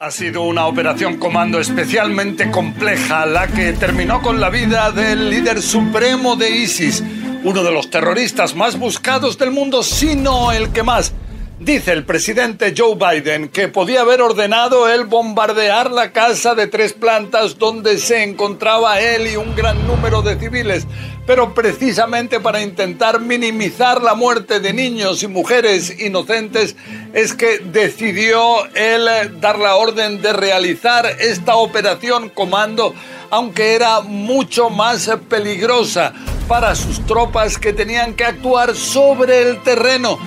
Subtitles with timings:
[0.00, 5.62] Ha sido una operación comando especialmente compleja la que terminó con la vida del líder
[5.62, 7.00] supremo de ISIS,
[7.44, 11.14] uno de los terroristas más buscados del mundo, si no el que más.
[11.60, 16.92] Dice el presidente Joe Biden que podía haber ordenado el bombardear la casa de tres
[16.92, 20.88] plantas donde se encontraba él y un gran número de civiles,
[21.26, 26.76] pero precisamente para intentar minimizar la muerte de niños y mujeres inocentes
[27.12, 29.08] es que decidió él
[29.40, 32.94] dar la orden de realizar esta operación comando,
[33.30, 36.12] aunque era mucho más peligrosa
[36.46, 40.18] para sus tropas que tenían que actuar sobre el terreno.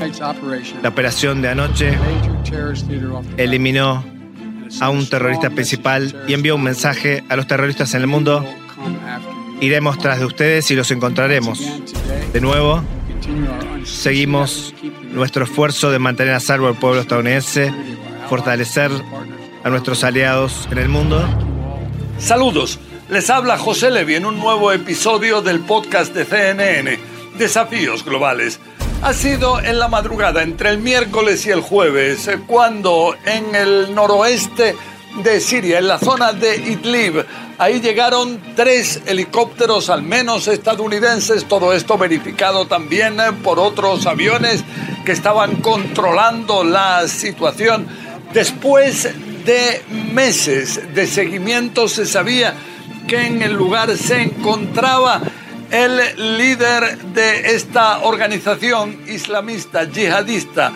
[0.82, 1.98] La operación de anoche
[3.38, 4.04] eliminó
[4.82, 8.46] a un terrorista principal y envió un mensaje a los terroristas en el mundo.
[9.60, 11.60] Iremos tras de ustedes y los encontraremos.
[12.32, 12.84] De nuevo,
[13.86, 14.74] seguimos
[15.12, 17.74] nuestro esfuerzo de mantener a salvo al pueblo estadounidense,
[18.30, 18.92] fortalecer
[19.64, 21.28] a nuestros aliados en el mundo.
[22.20, 22.80] Saludos.
[23.10, 27.00] Les habla José Levi en un nuevo episodio del podcast de CNN,
[27.38, 28.60] Desafíos Globales.
[29.02, 34.76] Ha sido en la madrugada entre el miércoles y el jueves cuando en el noroeste
[35.24, 37.26] de Siria, en la zona de Idlib,
[37.58, 44.64] ahí llegaron tres helicópteros al menos estadounidenses, todo esto verificado también por otros aviones
[45.06, 47.88] que estaban controlando la situación.
[48.34, 49.10] Después
[49.46, 52.54] de meses de seguimiento se sabía
[53.08, 55.22] que en el lugar se encontraba
[55.72, 60.72] el líder de esta organización islamista yihadista,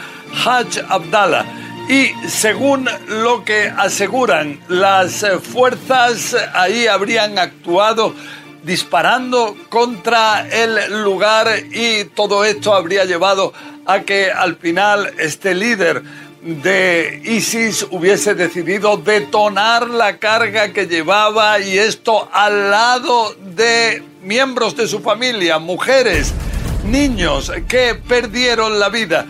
[0.45, 1.45] Hajj Abdallah.
[1.91, 8.15] Y según lo que aseguran las fuerzas, ahí habrían actuado
[8.63, 13.51] disparando contra el lugar y todo esto habría llevado
[13.85, 16.01] a que al final este líder
[16.41, 24.77] de ISIS hubiese decidido detonar la carga que llevaba y esto al lado de miembros
[24.77, 26.33] de su familia, mujeres,
[26.85, 29.25] niños que perdieron la vida.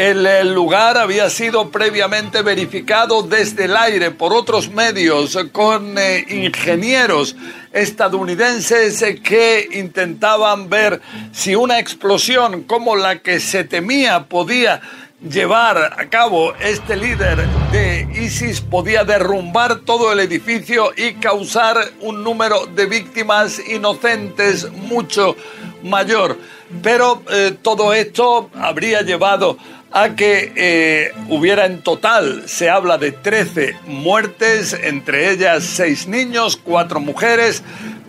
[0.00, 7.36] El lugar había sido previamente verificado desde el aire por otros medios con eh, ingenieros
[7.70, 11.02] estadounidenses que intentaban ver
[11.32, 14.80] si una explosión como la que se temía podía
[15.20, 22.24] llevar a cabo este líder de ISIS podía derrumbar todo el edificio y causar un
[22.24, 25.36] número de víctimas inocentes mucho
[25.82, 26.38] mayor.
[26.82, 29.58] Pero eh, todo esto habría llevado
[29.92, 36.60] a que eh, hubiera en total, se habla de 13 muertes, entre ellas 6 niños,
[36.62, 37.62] 4 mujeres,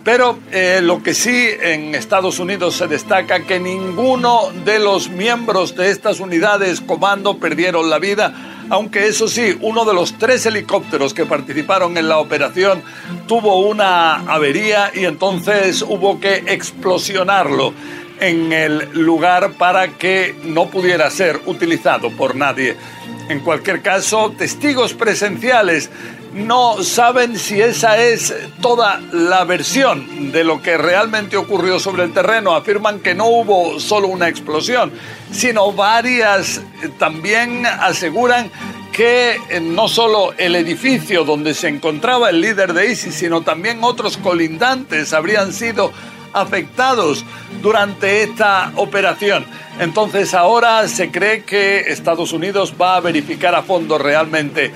[0.04, 5.76] pero eh, lo que sí en Estados Unidos se destaca que ninguno de los miembros
[5.76, 8.32] de estas unidades comando perdieron la vida,
[8.70, 12.82] aunque eso sí, uno de los tres helicópteros que participaron en la operación
[13.26, 17.74] tuvo una avería y entonces hubo que explosionarlo
[18.22, 22.76] en el lugar para que no pudiera ser utilizado por nadie.
[23.28, 25.90] En cualquier caso, testigos presenciales
[26.32, 32.12] no saben si esa es toda la versión de lo que realmente ocurrió sobre el
[32.12, 32.54] terreno.
[32.54, 34.92] Afirman que no hubo solo una explosión,
[35.32, 36.62] sino varias.
[36.98, 38.52] También aseguran
[38.92, 44.16] que no solo el edificio donde se encontraba el líder de ISIS, sino también otros
[44.16, 45.92] colindantes habrían sido
[46.32, 47.24] afectados
[47.62, 49.46] durante esta operación.
[49.78, 54.72] Entonces ahora se cree que Estados Unidos va a verificar a fondo realmente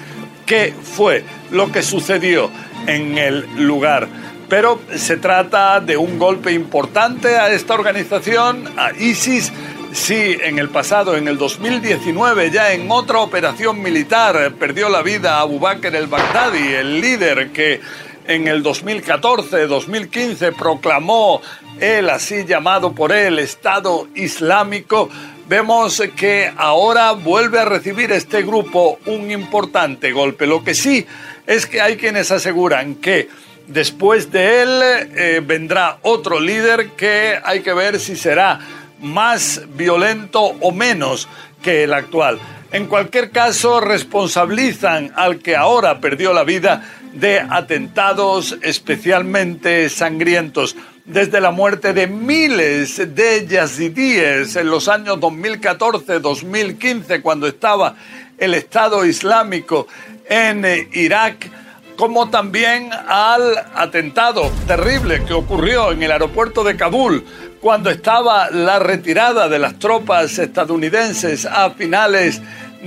[0.46, 2.50] qué fue lo que sucedió
[2.86, 4.08] en el lugar.
[4.48, 9.52] Pero se trata de un golpe importante a esta organización, a ISIS.
[9.92, 15.40] Sí, en el pasado, en el 2019, ya en otra operación militar, perdió la vida
[15.40, 17.80] Abu Bakr el-Baghdadi, el líder que
[18.28, 21.40] en el 2014-2015 proclamó
[21.80, 25.08] el así llamado por él Estado Islámico,
[25.48, 30.46] vemos que ahora vuelve a recibir este grupo un importante golpe.
[30.46, 31.06] Lo que sí
[31.46, 33.28] es que hay quienes aseguran que
[33.66, 38.60] después de él eh, vendrá otro líder que hay que ver si será
[39.00, 41.28] más violento o menos
[41.62, 42.38] que el actual.
[42.72, 46.82] En cualquier caso, responsabilizan al que ahora perdió la vida
[47.20, 50.76] de atentados especialmente sangrientos.
[51.04, 57.94] Desde la muerte de miles de yazidíes en los años 2014-2015, cuando estaba
[58.38, 59.86] el Estado Islámico
[60.28, 61.48] en Irak,
[61.96, 67.24] como también al atentado terrible que ocurrió en el aeropuerto de Kabul
[67.60, 72.40] cuando estaba la retirada de las tropas estadounidenses a finales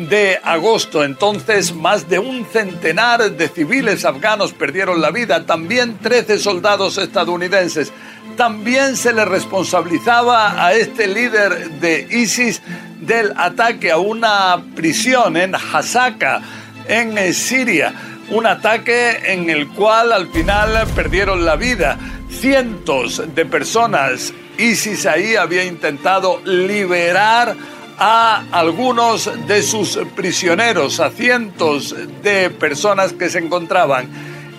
[0.08, 1.04] de agosto.
[1.04, 7.92] Entonces, más de un centenar de civiles afganos perdieron la vida, también 13 soldados estadounidenses.
[8.38, 12.62] También se le responsabilizaba a este líder de ISIS
[13.02, 16.42] del ataque a una prisión en Hasaka,
[16.88, 17.94] en eh, Siria.
[18.30, 21.98] Un ataque en el cual al final perdieron la vida
[22.30, 24.34] cientos de personas.
[24.58, 27.56] ISIS ahí había intentado liberar
[28.00, 34.10] a algunos de sus prisioneros, a cientos de personas que se encontraban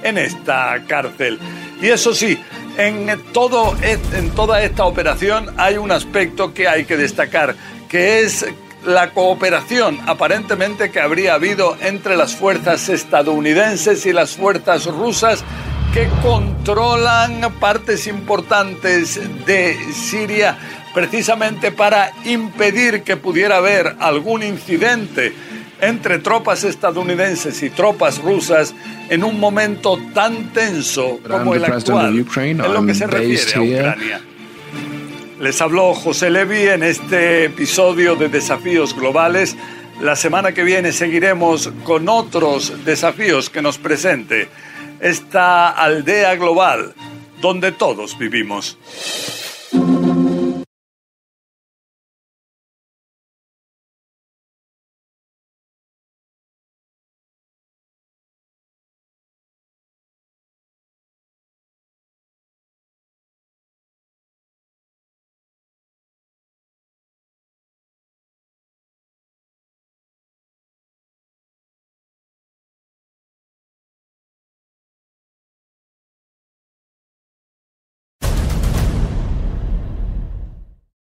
[0.03, 1.39] en esta cárcel.
[1.81, 2.39] Y eso sí,
[2.77, 7.57] en, todo, en toda esta operación hay un aspecto que hay que destacar,
[7.89, 8.45] que es
[8.85, 15.45] la cooperación aparentemente que habría habido entre las fuerzas estadounidenses y las fuerzas rusas
[15.93, 20.57] que controlan partes importantes de Siria
[20.95, 25.33] precisamente para impedir que pudiera haber algún incidente
[25.81, 28.75] entre tropas estadounidenses y tropas rusas
[29.09, 34.21] en un momento tan tenso como el actual en lo que se refiere a Ucrania.
[35.41, 39.57] Les habló José Levi en este episodio de Desafíos Globales.
[40.03, 44.49] La semana que viene seguiremos con otros desafíos que nos presente
[45.01, 46.95] esta aldea global
[47.41, 48.77] donde todos vivimos.